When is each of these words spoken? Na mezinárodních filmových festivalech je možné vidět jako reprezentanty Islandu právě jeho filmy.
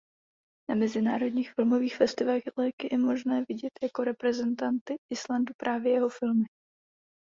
Na 0.69 0.75
mezinárodních 0.75 1.51
filmových 1.53 1.95
festivalech 1.97 2.43
je 2.91 2.97
možné 2.97 3.45
vidět 3.49 3.71
jako 3.83 4.03
reprezentanty 4.03 4.95
Islandu 5.11 5.53
právě 5.57 5.93
jeho 5.93 6.09
filmy. 6.09 6.45